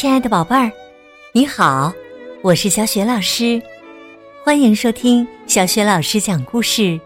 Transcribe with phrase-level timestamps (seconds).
[0.00, 0.72] 亲爱的宝贝儿，
[1.30, 1.92] 你好，
[2.40, 3.60] 我是小雪老师，
[4.42, 6.98] 欢迎收听小雪老师讲故事，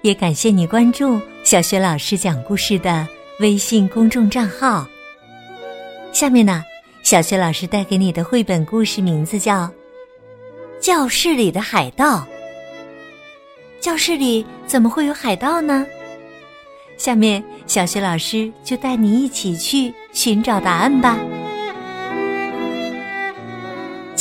[0.00, 3.06] 也感谢你关注小雪老师讲故事的
[3.40, 4.88] 微信公众账号。
[6.10, 6.64] 下面呢，
[7.02, 9.64] 小雪老师带给你的绘本故事名字叫
[10.80, 12.16] 《教室里的海盗》。
[13.78, 15.86] 教室里怎么会有海盗呢？
[16.96, 21.18] 下面，小雪老师就带你一起去寻找答案吧。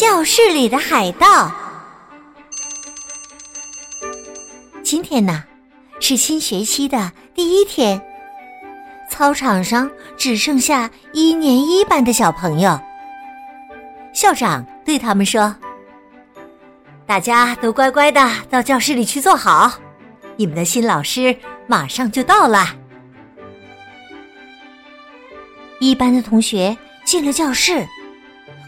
[0.02, 1.52] 教室里的海盗。
[4.82, 5.44] 今天呢，
[6.00, 8.02] 是新学期的第一天，
[9.12, 9.88] 操场上
[10.18, 12.82] 只剩下一年一班的小朋友。
[14.12, 15.56] 校长对他们说
[17.06, 19.72] ：“大家都乖乖的到教室里去坐好，
[20.36, 21.38] 你们的新老师。”
[21.70, 22.76] 马上就到了。
[25.80, 27.88] 一班的同学进了教室，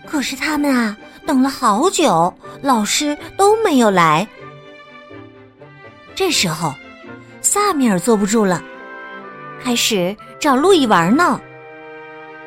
[0.05, 4.27] 可是他们啊，等了好久，老师都没有来。
[6.15, 6.73] 这时候，
[7.41, 8.63] 萨米尔坐不住了，
[9.63, 11.39] 开始找路易玩呢。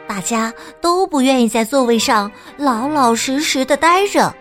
[0.06, 4.32] 大家都不愿意在座位上老老实实的待着，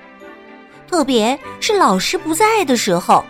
[0.88, 3.26] 特别是老师不在的时候。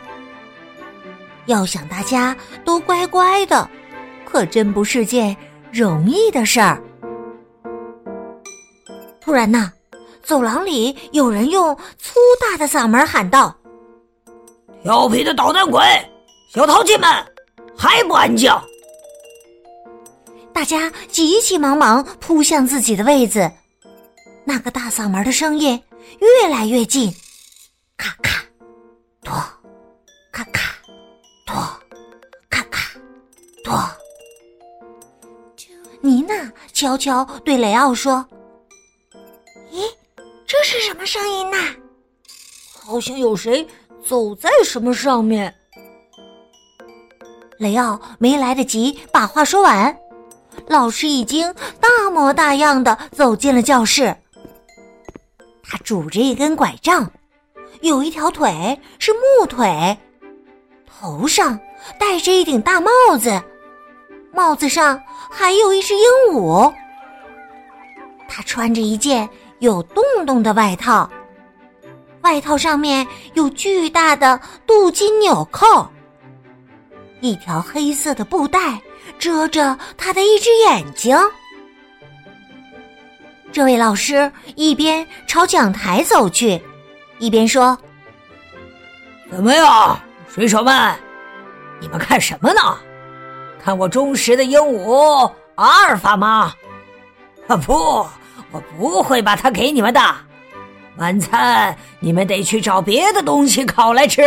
[1.46, 3.70] 要想大家都乖乖的，
[4.26, 5.36] 可真不是件
[5.72, 6.82] 容易的事儿。
[9.22, 9.72] 突然呢，
[10.26, 13.56] 走廊里有人用粗大的嗓门喊道
[14.82, 15.82] ：“调皮的捣蛋鬼，
[16.52, 17.08] 小淘气们，
[17.78, 18.52] 还不安静！”
[20.52, 23.52] 大家急急忙忙扑向自己的位子，
[24.46, 25.80] 那个大嗓门的声音
[26.20, 27.14] 越来越近，
[27.96, 28.42] 咔咔，
[29.24, 29.34] 咚，
[30.32, 30.72] 咔咔。
[31.46, 31.56] 拖，
[32.50, 32.90] 咔咔，
[33.64, 33.80] 拖。
[36.02, 38.45] 妮娜悄悄对雷奥说：“咦，这是
[40.86, 41.58] 什么声音呐？
[42.80, 43.68] 好像有谁
[44.06, 45.52] 走在什么上面。”
[47.58, 49.98] 雷奥没来得及把话说完，
[50.68, 54.16] 老师已经大模大样的走进了教室。
[55.64, 57.12] 他拄着一根拐杖，
[57.82, 59.98] 有一条腿是木腿。
[60.86, 61.60] 头上
[62.00, 63.42] 戴着一顶大帽子，
[64.32, 65.02] 帽子上
[65.32, 66.72] 还有一只鹦鹉。
[68.28, 69.28] 他穿着一件
[69.60, 71.10] 有洞洞的外套，
[72.22, 75.88] 外套上面有巨大的镀金纽扣。
[77.22, 78.80] 一条黑色的布带
[79.18, 81.18] 遮着他的一只眼睛。
[83.52, 86.62] 这位老师一边朝讲台走去，
[87.20, 87.78] 一边说
[89.32, 90.94] ：“怎么样？”水手们，
[91.80, 92.78] 你们看什么呢？
[93.64, 96.54] 看我忠实的鹦鹉阿尔法吗？
[97.48, 98.06] 啊不，
[98.56, 100.00] 我不会把它给你们的。
[100.96, 104.22] 晚餐你们得去找别的东西烤来吃。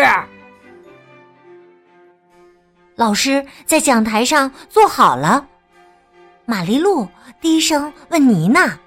[2.95, 5.47] 老师在讲台上坐好了，
[6.45, 7.09] 玛丽露
[7.41, 8.79] 低声问妮娜：“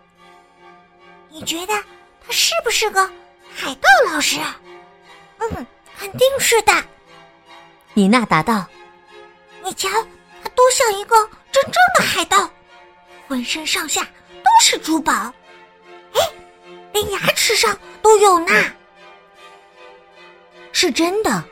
[1.29, 1.73] 你觉得
[2.23, 3.03] 他是不是个
[3.51, 4.37] 海盗老师
[5.39, 5.65] ？”“嗯，
[5.97, 6.71] 肯定是的。”
[7.95, 8.63] 妮娜答道
[9.65, 9.89] ：“你瞧，
[10.43, 11.15] 他多像一个
[11.51, 12.47] 真正的海盗，
[13.27, 14.05] 浑身上下
[14.61, 15.11] 是珠宝，
[16.13, 16.21] 哎，
[16.93, 18.53] 连牙齿上都有呢。
[20.71, 21.43] 是真的，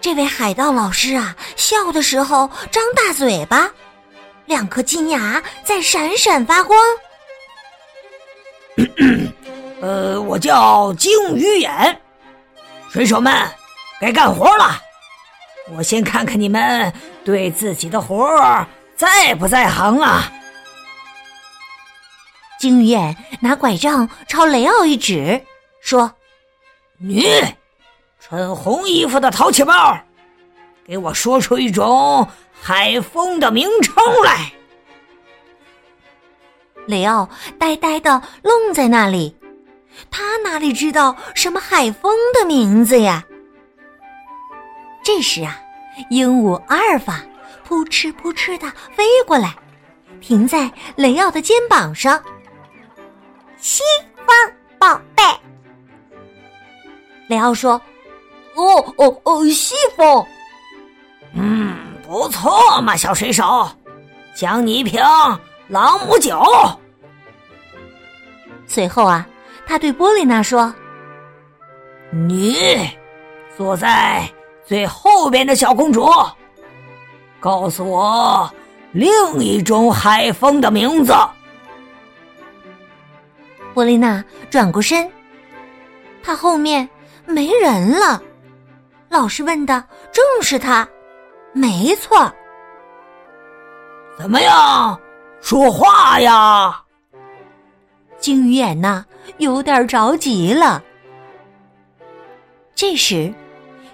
[0.00, 3.68] 这位海盗老师啊，笑的时候张大嘴巴，
[4.46, 6.78] 两颗金牙在闪闪发光。
[9.82, 12.00] 呃，我叫鲸鱼眼，
[12.88, 13.34] 水手们
[14.00, 14.80] 该干活了。”
[15.76, 16.90] 我先看看你们
[17.24, 18.64] 对自己的活
[18.96, 20.32] 在不在行啊！
[22.58, 25.40] 鲸鱼眼拿拐杖朝雷奥一指，
[25.80, 26.12] 说
[26.98, 27.24] ：“你
[28.18, 29.96] 穿红衣服的淘气包，
[30.84, 32.28] 给我说出一种
[32.60, 33.94] 海风的名称
[34.24, 34.52] 来。
[36.86, 37.28] ”雷奥
[37.58, 39.36] 呆呆的愣在那里，
[40.10, 43.24] 他哪里知道什么海风的名字呀？
[45.04, 45.56] 这时啊，
[46.10, 47.22] 鹦鹉阿尔法
[47.64, 49.54] 扑哧扑哧的飞过来，
[50.20, 52.20] 停在雷奥的肩膀上。
[53.58, 53.82] 西
[54.16, 54.26] 方
[54.78, 55.22] 宝贝，
[57.28, 57.72] 雷奥说
[58.54, 60.26] ：“哦哦哦，西风。”
[61.34, 61.76] 嗯，
[62.06, 63.68] 不错嘛，小水手，
[64.34, 65.02] 奖你一瓶
[65.68, 66.40] 朗姆酒。
[68.66, 69.26] 随后啊，
[69.66, 70.72] 他对波丽娜说
[72.10, 72.90] ：“你
[73.56, 74.28] 坐在。”
[74.68, 76.06] 最后边的小公主，
[77.40, 78.52] 告诉我
[78.92, 81.14] 另一种海风的名字。
[83.78, 85.08] 波丽娜转过身，
[86.20, 86.88] 她后面
[87.26, 88.20] 没人了。
[89.08, 90.88] 老师问的正是他，
[91.52, 92.28] 没错。
[94.18, 95.00] 怎么样？
[95.40, 96.82] 说话呀！
[98.18, 99.04] 金鱼眼呐，
[99.36, 100.82] 有点着急了。
[102.74, 103.32] 这时，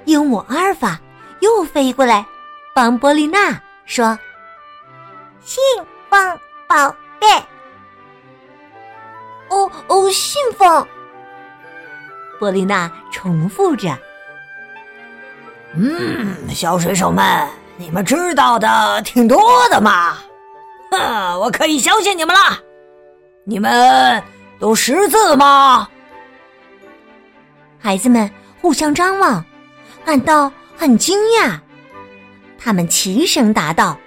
[0.06, 0.98] 鹦鹉阿尔法
[1.40, 2.24] 又飞过来，
[2.74, 4.18] 帮波丽娜说
[5.44, 5.62] ：“信
[6.08, 6.88] 奉宝
[7.20, 7.26] 贝。”
[9.88, 10.86] 哦哦，信封。
[12.38, 13.96] 波丽娜重复着。
[15.76, 20.16] 嗯，小水手们，你们知道的挺多的嘛。
[20.90, 22.58] 哼，我可以相信你们了。
[23.44, 24.22] 你们
[24.58, 25.88] 都识字吗？
[27.78, 28.30] 孩子们
[28.60, 29.44] 互相张望，
[30.04, 31.58] 感到很惊讶。
[32.58, 33.98] 他们齐声答道：“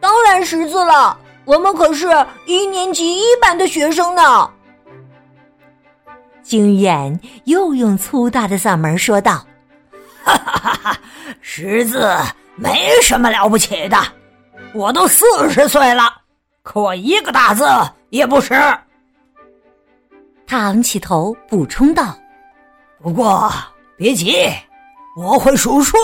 [0.00, 2.06] 当然识字了，我们可是
[2.46, 4.50] 一年级一班的学生呢。”
[6.42, 9.46] 金眼又用粗大的嗓门说道
[10.24, 10.98] ：“哈哈哈哈，
[11.40, 12.16] 识字
[12.56, 13.96] 没什么了不起的。”
[14.74, 16.04] 我都四十岁了，
[16.62, 17.64] 可我一个大字
[18.10, 18.54] 也不识。
[20.46, 22.16] 他昂起头补充道
[23.02, 23.52] ：“不过
[23.96, 24.48] 别急，
[25.16, 25.96] 我会数数。”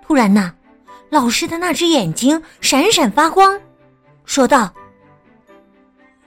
[0.00, 0.54] 突然呢，
[1.14, 3.56] 老师的那只眼睛闪闪发光，
[4.24, 4.74] 说道：“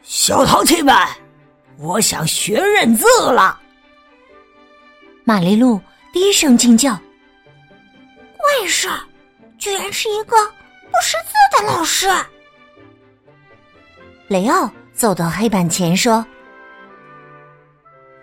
[0.01, 0.95] 小淘气们，
[1.77, 3.59] 我想学认字了。”
[5.25, 5.77] 玛丽露
[6.13, 6.97] 低声惊叫
[8.39, 8.87] ：“怪事！”
[9.59, 10.37] 居然是一个
[10.85, 12.07] 不识字的老师。
[14.29, 16.25] 雷奥走到黑板前说：“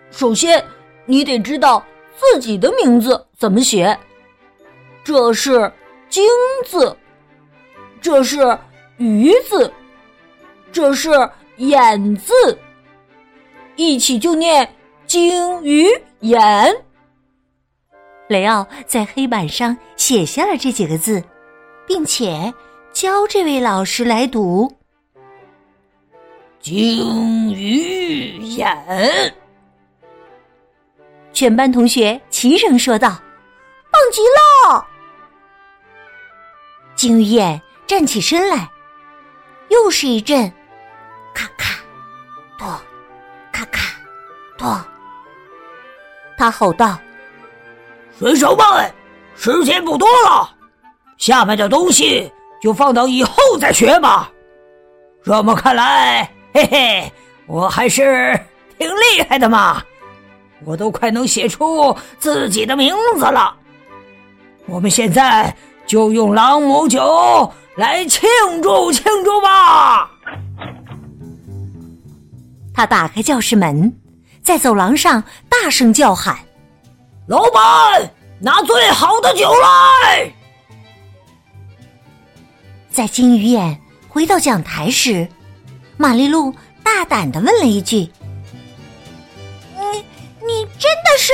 [0.09, 0.65] 首先，
[1.05, 1.85] 你得知道
[2.15, 3.95] 自己的名字怎么写。
[5.03, 5.71] 这是
[6.15, 6.25] ‘金’
[6.63, 6.97] 字，
[7.99, 8.57] 这是
[8.95, 9.69] ‘鱼’字，
[10.71, 11.09] 这是
[11.59, 12.57] ‘眼’字，
[13.75, 14.65] 一起就念
[15.05, 15.89] ‘金鱼
[16.21, 16.41] 眼’。”
[18.29, 21.21] 雷奥在黑板上写下了这几个字，
[21.85, 22.53] 并且
[22.93, 24.73] 教这位老师来读
[26.61, 29.35] ：“鲸鱼眼。”
[31.33, 33.09] 全班同学齐声说道
[33.91, 34.87] ：“棒极了！”
[36.95, 38.69] 鲸鱼眼站起身来，
[39.69, 40.51] 又是一阵
[41.33, 41.75] 咔咔
[42.57, 42.79] 跺，
[43.51, 43.81] 咔咔
[44.57, 44.85] 跺。
[46.37, 46.97] 他吼道。
[48.17, 48.93] 水手们，
[49.35, 50.49] 时间不多了，
[51.17, 52.31] 下面的东西
[52.61, 54.31] 就放到以后再学吧。
[55.21, 57.13] 这么看来，嘿嘿，
[57.45, 58.39] 我还是
[58.77, 59.83] 挺厉害的嘛！
[60.63, 63.53] 我都快能写出自己的名字了。
[64.65, 65.53] 我们现在
[65.85, 68.27] 就用朗姆酒来庆
[68.61, 70.09] 祝庆祝吧！
[72.73, 73.95] 他打开教室门，
[74.41, 76.37] 在走廊上大声叫喊。
[77.27, 80.31] 老板，拿最好的酒来！
[82.91, 85.27] 在金鱼眼回到讲台时，
[85.97, 86.53] 玛丽露
[86.83, 87.97] 大胆的问了一句
[89.77, 90.05] ：“你
[90.45, 91.33] 你真的是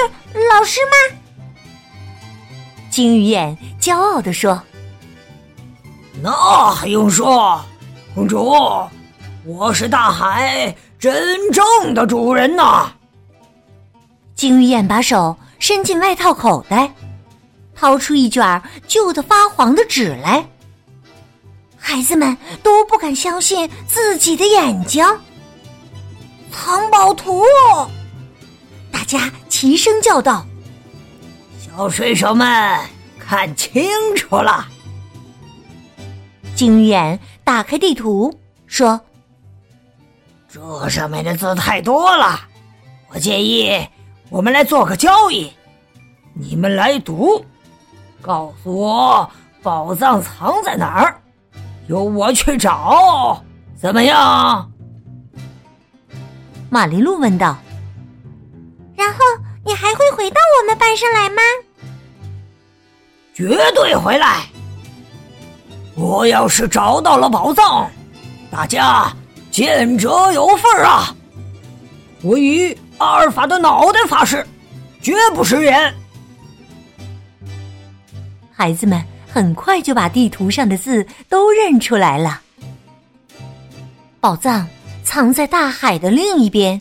[0.50, 1.18] 老师吗？”
[3.02, 4.62] 金鱼眼骄傲地说
[6.22, 7.60] ：“那还用说，
[8.14, 8.54] 公主，
[9.44, 12.92] 我是大海真正的主人呐！”
[14.38, 15.36] 金鱼眼把手。
[15.58, 16.92] 伸进外套口袋，
[17.76, 20.44] 掏出一卷旧的发黄的纸来。
[21.78, 25.04] 孩子们都不敢相信自己的眼睛。
[26.52, 27.44] 藏宝图！
[28.92, 30.46] 大家齐声叫道
[31.74, 32.46] ：“小水手们，
[33.18, 33.82] 看清
[34.18, 34.68] 楚了！”
[36.54, 38.38] 金鱼眼打开地图，
[38.68, 39.00] 说
[40.52, 42.42] ：“这上面的字太多了，
[43.10, 43.88] 我建议。”
[44.30, 45.52] 我们来做个交易，
[46.34, 47.44] 你们来读，
[48.22, 49.30] 告诉我
[49.62, 51.20] 宝藏藏在哪儿，
[51.88, 53.44] 由我去找，
[53.76, 54.72] 怎么样？
[56.70, 57.58] 玛丽露问道。
[58.96, 59.20] 然后
[59.66, 61.42] 你还会回到我们班上来吗？
[63.34, 64.46] 绝对回来。
[65.96, 67.90] 我要是找到了宝藏，
[68.50, 69.12] 大家
[69.52, 71.16] 见者有份啊！
[72.22, 72.78] 我与。
[72.98, 74.46] 阿尔法的脑袋发誓，
[75.02, 75.92] 绝不食言。
[78.54, 82.40] 孩子们很快就把地图上的字都认出来了。
[84.20, 84.68] 宝藏
[85.04, 86.80] 藏在大海的另一边，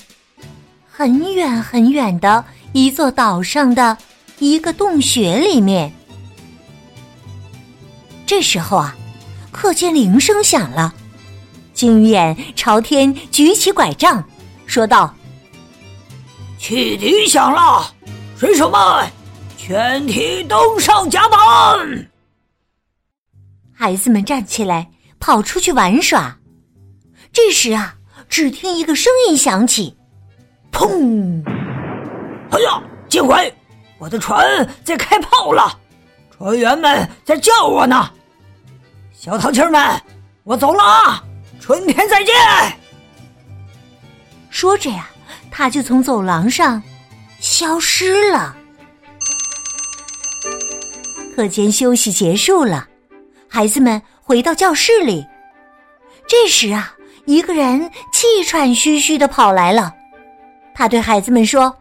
[0.86, 3.96] 很远很远的一座岛上的
[4.38, 5.92] 一个洞穴里面。
[8.26, 8.96] 这时候啊，
[9.50, 10.94] 课间铃声响了，
[11.74, 14.22] 金鱼眼朝天举起拐杖，
[14.66, 15.12] 说道
[16.58, 17.92] ：“汽笛响了，
[18.36, 18.80] 水手们，
[19.56, 22.08] 全体登上甲板。”
[23.74, 26.38] 孩子们站起来，跑出去玩耍。
[27.32, 27.96] 这时啊，
[28.28, 29.96] 只听一个声音响起
[30.70, 31.42] ：“砰！
[32.50, 33.52] 哎呀，见鬼！
[33.98, 35.78] 我的船在开炮了，
[36.36, 38.10] 船员们在叫我呢。
[39.12, 40.02] 小淘气们，
[40.44, 41.22] 我走了啊！
[41.60, 42.34] 春天再见。”
[44.50, 45.08] 说着呀，
[45.50, 46.82] 他就从走廊上
[47.38, 48.56] 消失了。
[51.36, 52.88] 课间休息结束了。
[53.48, 55.26] 孩子们回到教室里，
[56.26, 56.94] 这时啊，
[57.26, 59.94] 一个人气喘吁吁的跑来了。
[60.74, 61.76] 他对孩子们说：“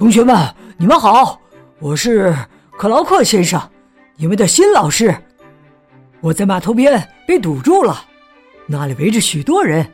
[0.00, 0.34] 同学们，
[0.78, 1.38] 你们好，
[1.78, 2.34] 我是
[2.78, 3.60] 克劳克先生，
[4.16, 5.14] 你们的新老师。
[6.22, 8.06] 我在码头边被堵住了，
[8.64, 9.86] 那里围着许多人，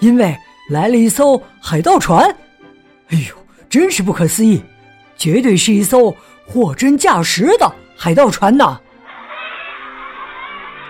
[0.00, 0.36] 因为
[0.68, 2.28] 来了一艘海盗船。
[3.10, 3.36] 哎呦，
[3.68, 4.60] 真是不可思议，
[5.16, 6.12] 绝对是一艘
[6.44, 8.80] 货真价实的海盗船呐！”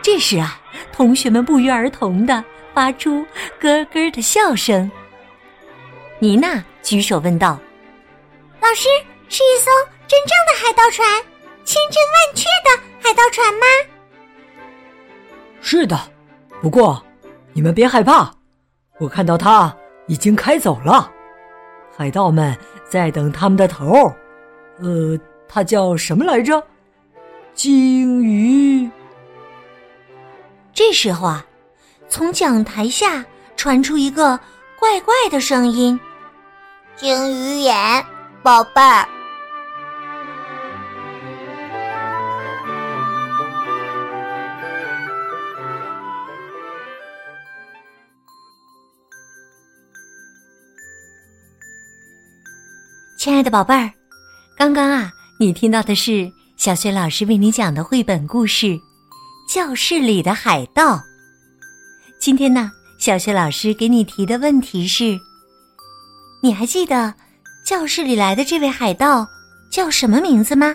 [0.01, 0.59] 这时啊，
[0.91, 3.23] 同学们不约而同的发出
[3.61, 4.91] 咯咯的笑声。
[6.21, 7.59] 妮娜举手问道
[8.67, 8.89] ：“老师，
[9.29, 9.71] 是一艘
[10.09, 11.09] 真正的海盗船，
[11.65, 13.67] 千真万确的海盗船吗
[15.63, 15.97] ？”“是的，
[16.61, 17.01] 不过
[17.53, 18.29] 你们别害怕，
[18.99, 19.73] 我看到它
[20.09, 21.09] 已经开走了，
[21.97, 22.59] 海盗们
[22.91, 24.13] 在等他们的头。
[24.81, 25.17] 呃，
[25.49, 26.61] 他叫什么来着？
[27.55, 28.91] 鲸鱼。”
[30.75, 31.47] 这时候啊，
[32.09, 34.37] 从讲台下传出一个
[34.77, 35.99] 怪怪的声音
[36.97, 38.05] ：“鲸鱼眼，
[38.47, 39.09] 宝贝儿。”
[53.19, 53.91] 亲爱的宝贝儿，
[54.57, 55.11] 刚刚啊，
[55.41, 58.79] 你听到的是小雪老师为你讲的绘本故事。
[59.53, 61.01] 教室里的海盗。
[62.21, 65.19] 今天呢，小学老师给你提的问题是：
[66.41, 67.13] 你还记得
[67.67, 69.27] 教室里来的这位海盗
[69.73, 70.73] 叫什么名字吗？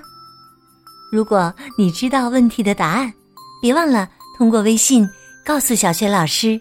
[1.09, 3.13] 如果你知道问题的答案，
[3.61, 5.07] 别忘了通过微信
[5.45, 6.59] 告诉小雪老师。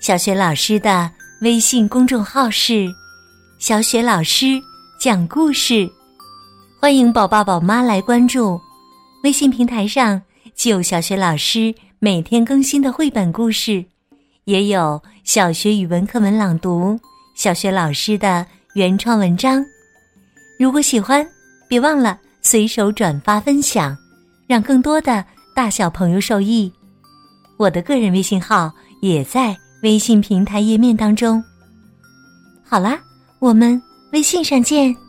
[0.00, 2.86] 小雪老师的微信公众号是
[3.58, 4.62] “小雪老师
[5.00, 5.90] 讲故事”，
[6.80, 8.60] 欢迎宝爸宝妈来关注。
[9.24, 10.22] 微信平台上。
[10.54, 13.84] 既有小雪老师每天更新的绘本故事，
[14.44, 16.96] 也有小学语文课文朗读、
[17.34, 19.64] 小学老师的原创文章。
[20.58, 21.24] 如果喜欢，
[21.68, 23.96] 别忘了随手转发分享，
[24.48, 26.72] 让更多的大小朋友受益。
[27.56, 31.42] 我的个人微信号也在微信平台页面当中。
[32.64, 32.98] 好啦，
[33.38, 33.80] 我们
[34.12, 35.03] 微信上见。